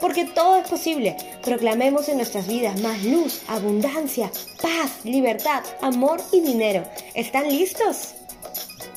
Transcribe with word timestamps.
Porque 0.00 0.24
todo 0.24 0.56
es 0.56 0.68
posible. 0.68 1.16
Proclamemos 1.42 2.08
en 2.08 2.16
nuestras 2.18 2.46
vidas 2.46 2.80
más 2.80 3.02
luz, 3.04 3.42
abundancia, 3.48 4.30
paz, 4.62 5.04
libertad, 5.04 5.62
amor 5.80 6.20
y 6.32 6.40
dinero. 6.40 6.84
¿Están 7.14 7.48
listos? 7.48 8.14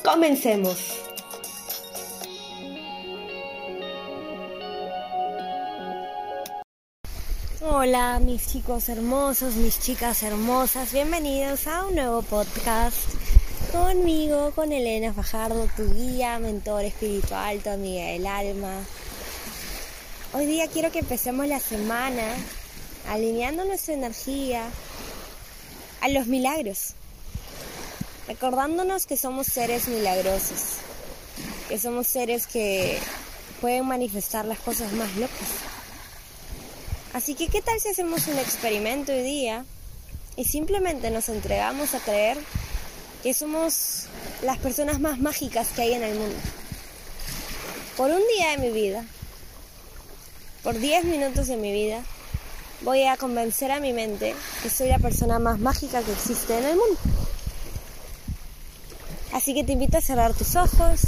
Comencemos. 0.04 1.02
Hola 7.64 8.20
mis 8.20 8.48
chicos 8.48 8.88
hermosos, 8.88 9.54
mis 9.54 9.80
chicas 9.80 10.22
hermosas, 10.22 10.92
bienvenidos 10.92 11.66
a 11.66 11.86
un 11.86 11.94
nuevo 11.94 12.22
podcast 12.22 12.96
conmigo, 13.72 14.50
con 14.54 14.72
Elena 14.72 15.12
Fajardo, 15.12 15.68
tu 15.76 15.92
guía, 15.94 16.38
mentor 16.38 16.84
espiritual, 16.84 17.60
tu 17.60 17.70
amiga 17.70 18.04
del 18.04 18.26
alma. 18.26 18.80
Hoy 20.34 20.46
día 20.46 20.66
quiero 20.68 20.90
que 20.90 21.00
empecemos 21.00 21.46
la 21.46 21.60
semana 21.60 22.22
alineando 23.08 23.64
nuestra 23.64 23.92
energía 23.92 24.64
a 26.00 26.08
los 26.08 26.26
milagros, 26.26 26.94
recordándonos 28.26 29.04
que 29.06 29.18
somos 29.18 29.46
seres 29.46 29.88
milagrosos, 29.88 30.76
que 31.68 31.78
somos 31.78 32.06
seres 32.06 32.46
que 32.46 32.98
pueden 33.60 33.86
manifestar 33.86 34.46
las 34.46 34.58
cosas 34.58 34.92
más 34.94 35.14
locas 35.16 35.48
Así 37.12 37.34
que, 37.34 37.48
¿qué 37.48 37.60
tal 37.60 37.78
si 37.78 37.90
hacemos 37.90 38.26
un 38.26 38.38
experimento 38.38 39.12
hoy 39.12 39.22
día 39.22 39.66
y 40.36 40.44
simplemente 40.44 41.10
nos 41.10 41.28
entregamos 41.28 41.94
a 41.94 42.00
creer 42.00 42.38
que 43.22 43.34
somos 43.34 44.06
las 44.42 44.56
personas 44.56 44.98
más 44.98 45.18
mágicas 45.18 45.68
que 45.76 45.82
hay 45.82 45.92
en 45.92 46.04
el 46.04 46.18
mundo? 46.18 46.38
Por 47.98 48.10
un 48.10 48.22
día 48.34 48.52
de 48.52 48.58
mi 48.58 48.70
vida, 48.70 49.04
por 50.62 50.78
10 50.78 51.04
minutos 51.04 51.48
de 51.48 51.56
mi 51.56 51.72
vida, 51.72 52.02
voy 52.82 53.04
a 53.04 53.16
convencer 53.16 53.70
a 53.72 53.80
mi 53.80 53.92
mente 53.92 54.34
que 54.62 54.70
soy 54.70 54.88
la 54.88 54.98
persona 54.98 55.38
más 55.38 55.58
mágica 55.58 56.02
que 56.02 56.12
existe 56.12 56.56
en 56.56 56.64
el 56.64 56.76
mundo. 56.76 56.98
Así 59.32 59.54
que 59.54 59.64
te 59.64 59.72
invito 59.72 59.98
a 59.98 60.00
cerrar 60.00 60.34
tus 60.34 60.56
ojos. 60.56 61.00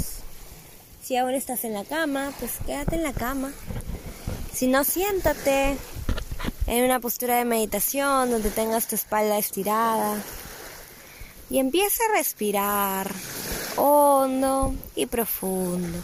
Si 1.01 1.15
aún 1.15 1.35
estás 1.35 1.63
en 1.63 1.73
la 1.73 1.85
cama, 1.85 2.33
pues 2.39 2.53
quédate 2.65 2.95
en 2.95 3.03
la 3.03 3.13
cama. 3.13 3.51
Si 4.53 4.67
no, 4.67 4.83
siéntate 4.83 5.77
en 6.67 6.83
una 6.83 6.99
postura 6.99 7.37
de 7.37 7.45
meditación 7.45 8.31
donde 8.31 8.49
tengas 8.49 8.87
tu 8.87 8.95
espalda 8.95 9.37
estirada 9.37 10.21
y 11.49 11.59
empieza 11.59 12.03
a 12.05 12.17
respirar 12.17 13.11
hondo 13.77 14.73
y 14.95 15.05
profundo, 15.05 15.99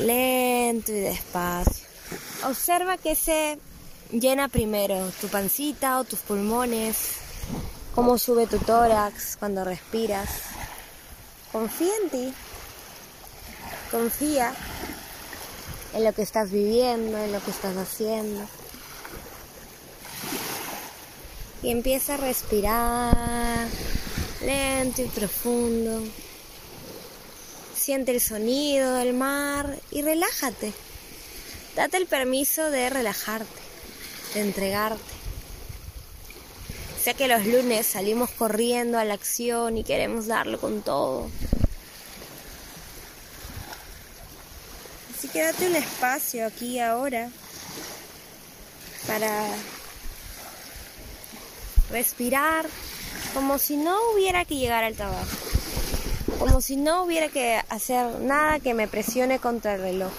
lento 0.00 0.92
y 0.92 1.00
despacio. 1.00 1.81
Observa 2.44 2.96
que 2.98 3.14
se 3.14 3.58
llena 4.10 4.48
primero 4.48 5.10
tu 5.20 5.28
pancita 5.28 5.98
o 5.98 6.04
tus 6.04 6.20
pulmones, 6.20 6.96
cómo 7.94 8.18
sube 8.18 8.46
tu 8.46 8.58
tórax 8.58 9.36
cuando 9.38 9.64
respiras. 9.64 10.28
Confía 11.50 11.92
en 12.02 12.10
ti, 12.10 12.34
confía 13.90 14.54
en 15.94 16.04
lo 16.04 16.12
que 16.12 16.22
estás 16.22 16.50
viviendo, 16.50 17.18
en 17.18 17.32
lo 17.32 17.42
que 17.42 17.50
estás 17.50 17.76
haciendo 17.76 18.46
y 21.62 21.70
empieza 21.70 22.14
a 22.14 22.16
respirar 22.16 23.68
lento 24.44 25.02
y 25.02 25.06
profundo. 25.06 26.02
Siente 27.74 28.12
el 28.12 28.20
sonido 28.20 28.94
del 28.94 29.14
mar 29.14 29.78
y 29.90 30.02
relájate. 30.02 30.72
Date 31.76 31.96
el 31.96 32.06
permiso 32.06 32.70
de 32.70 32.90
relajarte, 32.90 33.60
de 34.34 34.40
entregarte. 34.40 35.02
Sé 37.02 37.14
que 37.14 37.28
los 37.28 37.46
lunes 37.46 37.86
salimos 37.86 38.30
corriendo 38.30 38.98
a 38.98 39.04
la 39.04 39.14
acción 39.14 39.78
y 39.78 39.82
queremos 39.82 40.26
darlo 40.26 40.60
con 40.60 40.82
todo. 40.82 41.30
Así 45.16 45.28
que 45.28 45.42
date 45.42 45.66
un 45.66 45.76
espacio 45.76 46.46
aquí 46.46 46.78
ahora 46.78 47.30
para 49.06 49.48
respirar 51.90 52.66
como 53.34 53.58
si 53.58 53.76
no 53.76 53.96
hubiera 54.12 54.44
que 54.44 54.56
llegar 54.56 54.84
al 54.84 54.94
trabajo, 54.94 55.36
como 56.38 56.60
si 56.60 56.76
no 56.76 57.02
hubiera 57.02 57.28
que 57.28 57.60
hacer 57.68 58.20
nada 58.20 58.60
que 58.60 58.74
me 58.74 58.88
presione 58.88 59.38
contra 59.38 59.74
el 59.74 59.80
reloj. 59.80 60.12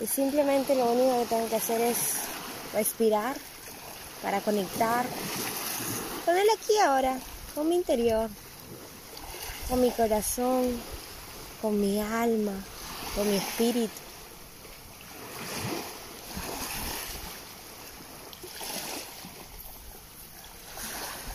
Y 0.00 0.06
simplemente 0.06 0.74
lo 0.74 0.92
único 0.92 1.20
que 1.20 1.26
tengo 1.26 1.48
que 1.48 1.56
hacer 1.56 1.80
es 1.82 1.96
respirar 2.72 3.36
para 4.22 4.40
conectar 4.40 5.04
con 6.24 6.36
el 6.36 6.46
aquí 6.50 6.76
ahora, 6.78 7.18
con 7.54 7.68
mi 7.68 7.76
interior, 7.76 8.30
con 9.68 9.80
mi 9.80 9.90
corazón, 9.90 10.80
con 11.60 11.80
mi 11.80 12.00
alma, 12.00 12.52
con 13.14 13.30
mi 13.30 13.36
espíritu. 13.36 13.92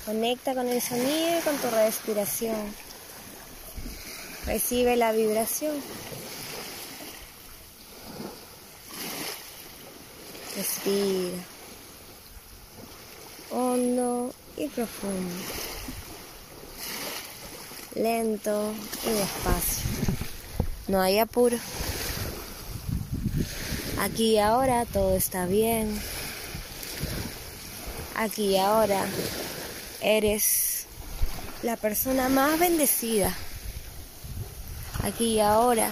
Conecta 0.06 0.54
con 0.54 0.68
el 0.68 0.82
sonido 0.82 1.40
y 1.40 1.42
con 1.42 1.58
tu 1.58 1.70
respiración. 1.70 2.76
Recibe 4.46 4.96
la 4.96 5.12
vibración. 5.12 5.74
Respira. 10.56 11.38
Hondo 13.52 14.34
y 14.58 14.68
profundo. 14.68 15.36
Lento 17.96 18.74
y 19.06 19.10
despacio. 19.10 19.90
No 20.88 21.02
hay 21.02 21.20
apuro. 21.20 21.58
Aquí 24.00 24.34
y 24.34 24.40
ahora 24.40 24.86
todo 24.86 25.16
está 25.16 25.46
bien. 25.46 26.00
Aquí 28.16 28.52
y 28.52 28.58
ahora 28.58 29.06
Eres 30.06 30.86
la 31.64 31.78
persona 31.78 32.30
más 32.30 32.60
bendecida. 32.60 33.34
Aquí 35.02 35.34
y 35.34 35.40
ahora. 35.40 35.92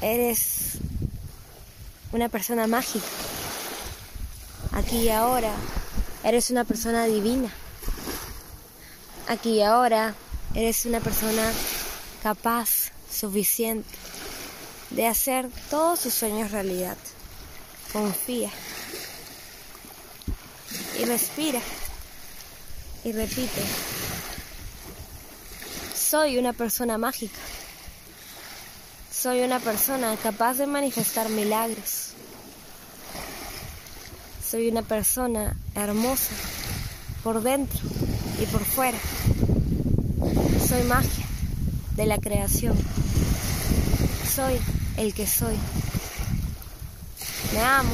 Eres 0.00 0.78
una 2.12 2.30
persona 2.30 2.66
mágica. 2.66 3.04
Aquí 4.84 5.04
y 5.04 5.08
ahora. 5.08 5.54
Eres 6.22 6.50
una 6.50 6.64
persona 6.64 7.06
divina. 7.06 7.50
Aquí 9.28 9.54
y 9.54 9.62
ahora. 9.62 10.14
Eres 10.54 10.84
una 10.84 11.00
persona 11.00 11.50
capaz, 12.22 12.92
suficiente, 13.10 13.88
de 14.90 15.06
hacer 15.06 15.48
todos 15.70 16.00
sus 16.00 16.12
sueños 16.12 16.50
realidad. 16.50 16.98
Confía. 17.94 18.50
Y 21.00 21.04
respira 21.06 21.60
y 23.04 23.12
repite, 23.12 23.62
soy 25.94 26.38
una 26.38 26.52
persona 26.52 26.98
mágica, 26.98 27.40
soy 29.10 29.40
una 29.40 29.60
persona 29.60 30.16
capaz 30.22 30.54
de 30.54 30.66
manifestar 30.66 31.28
milagros, 31.30 32.03
soy 34.50 34.68
una 34.68 34.82
persona 34.82 35.56
hermosa 35.74 36.34
por 37.22 37.42
dentro 37.42 37.80
y 38.40 38.46
por 38.46 38.64
fuera, 38.64 38.98
soy 40.68 40.82
magia 40.84 41.26
de 41.96 42.06
la 42.06 42.18
creación, 42.18 42.76
soy 44.34 44.60
el 44.96 45.14
que 45.14 45.26
soy. 45.26 45.56
Me 47.54 47.60
amo 47.60 47.92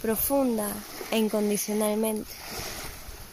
profunda 0.00 0.68
e 1.10 1.18
incondicionalmente. 1.18 2.30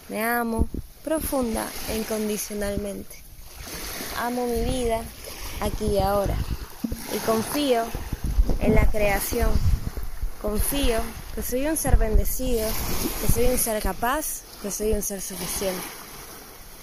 Me 0.07 0.23
amo 0.23 0.67
profunda 1.03 1.67
e 1.89 1.97
incondicionalmente. 1.97 3.15
Amo 4.17 4.47
mi 4.47 4.61
vida 4.63 5.01
aquí 5.61 5.85
y 5.85 5.99
ahora. 5.99 6.35
Y 7.13 7.17
confío 7.19 7.83
en 8.61 8.75
la 8.75 8.89
creación. 8.89 9.49
Confío 10.41 11.01
que 11.39 11.45
soy 11.45 11.67
un 11.67 11.77
ser 11.77 11.95
bendecido, 11.95 12.67
que 13.21 13.31
soy 13.31 13.45
un 13.45 13.57
ser 13.57 13.81
capaz, 13.81 14.41
que 14.61 14.69
soy 14.69 14.91
un 14.91 15.01
ser 15.01 15.21
suficiente. 15.21 15.81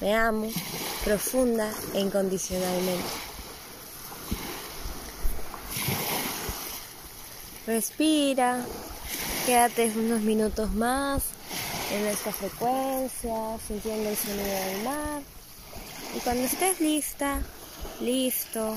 Me 0.00 0.14
amo 0.14 0.49
profunda 1.05 1.70
e 1.93 2.00
incondicionalmente. 2.00 3.05
Respira, 7.67 8.64
quédate 9.44 9.93
unos 9.94 10.23
minutos 10.23 10.73
más 10.73 11.25
en 11.93 12.06
esta 12.06 12.32
frecuencia, 12.32 13.58
sintiendo 13.69 14.08
el 14.08 14.17
sonido 14.17 14.47
del 14.47 14.82
mar. 14.85 15.20
Y 16.17 16.20
cuando 16.20 16.44
estés 16.44 16.81
lista, 16.81 17.43
listo, 18.00 18.75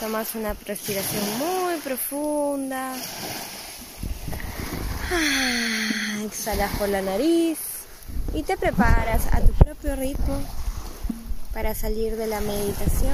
tomas 0.00 0.34
una 0.34 0.54
respiración 0.64 1.38
muy 1.38 1.76
profunda. 1.84 2.94
Ah, 5.14 6.22
exhalas 6.24 6.70
por 6.78 6.88
la 6.88 7.02
nariz 7.02 7.58
y 8.32 8.42
te 8.44 8.56
preparas 8.56 9.26
a 9.30 9.42
tu 9.42 9.52
propio 9.52 9.94
ritmo 9.94 10.40
para 11.52 11.74
salir 11.74 12.16
de 12.16 12.26
la 12.26 12.40
meditación. 12.40 13.12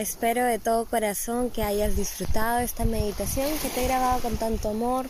Espero 0.00 0.46
de 0.46 0.58
todo 0.58 0.86
corazón 0.86 1.50
que 1.50 1.62
hayas 1.62 1.94
disfrutado 1.94 2.60
esta 2.60 2.86
meditación 2.86 3.46
que 3.58 3.68
te 3.68 3.84
he 3.84 3.86
grabado 3.86 4.20
con 4.20 4.38
tanto 4.38 4.70
amor, 4.70 5.04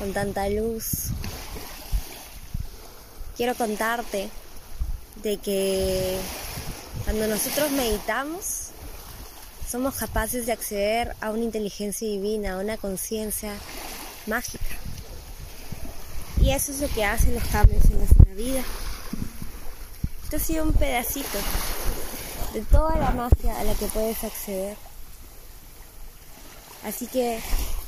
con 0.00 0.12
tanta 0.12 0.48
luz. 0.48 1.10
Quiero 3.36 3.54
contarte 3.54 4.28
de 5.22 5.36
que 5.36 6.18
cuando 7.04 7.28
nosotros 7.28 7.70
meditamos 7.70 8.70
somos 9.70 9.94
capaces 9.94 10.46
de 10.46 10.52
acceder 10.52 11.14
a 11.20 11.30
una 11.30 11.44
inteligencia 11.44 12.08
divina, 12.08 12.54
a 12.54 12.58
una 12.58 12.76
conciencia 12.76 13.52
mágica. 14.26 14.64
Y 16.40 16.50
eso 16.50 16.72
es 16.72 16.80
lo 16.80 16.88
que 16.88 17.04
hace 17.04 17.32
los 17.32 17.44
cambios 17.44 17.84
en 17.84 17.98
nuestra 17.98 18.34
vida. 18.34 18.64
Esto 20.24 20.36
ha 20.38 20.40
sido 20.40 20.64
un 20.64 20.72
pedacito 20.72 21.38
de 22.54 22.62
toda 22.62 22.96
la 22.96 23.10
magia 23.10 23.58
a 23.58 23.64
la 23.64 23.74
que 23.74 23.86
puedes 23.86 24.22
acceder. 24.22 24.76
Así 26.84 27.06
que 27.08 27.40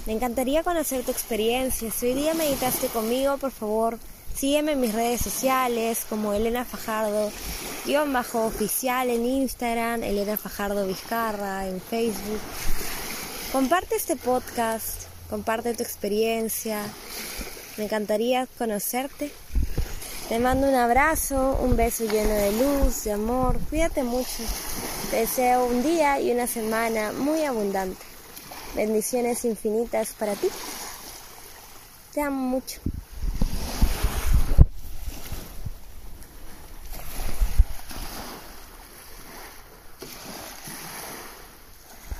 me 0.06 0.12
encantaría 0.12 0.64
conocer 0.64 1.04
tu 1.04 1.12
experiencia. 1.12 1.90
Si 1.90 2.06
hoy 2.06 2.14
día 2.14 2.34
meditaste 2.34 2.88
conmigo, 2.88 3.36
por 3.38 3.52
favor, 3.52 3.98
sígueme 4.34 4.72
en 4.72 4.80
mis 4.80 4.92
redes 4.92 5.20
sociales 5.20 6.04
como 6.08 6.32
Elena 6.32 6.64
Fajardo, 6.64 7.30
guion 7.84 8.12
bajo 8.12 8.44
oficial 8.44 9.08
en 9.10 9.24
Instagram, 9.24 10.02
Elena 10.02 10.36
Fajardo 10.36 10.84
Vizcarra 10.86 11.68
en 11.68 11.80
Facebook. 11.80 12.40
Comparte 13.52 13.94
este 13.94 14.16
podcast, 14.16 15.02
comparte 15.30 15.74
tu 15.74 15.84
experiencia. 15.84 16.82
Me 17.76 17.84
encantaría 17.84 18.48
conocerte. 18.58 19.30
Te 20.28 20.40
mando 20.40 20.66
un 20.68 20.74
abrazo, 20.74 21.56
un 21.62 21.76
beso 21.76 22.04
lleno 22.04 22.34
de 22.34 22.50
luz, 22.50 23.04
de 23.04 23.12
amor. 23.12 23.60
Cuídate 23.70 24.02
mucho. 24.02 24.42
Te 25.10 25.18
deseo 25.18 25.66
un 25.66 25.84
día 25.84 26.18
y 26.20 26.32
una 26.32 26.48
semana 26.48 27.12
muy 27.12 27.44
abundante. 27.44 28.04
Bendiciones 28.74 29.44
infinitas 29.44 30.14
para 30.18 30.34
ti. 30.34 30.48
Te 32.12 32.22
amo 32.22 32.40
mucho. 32.40 32.80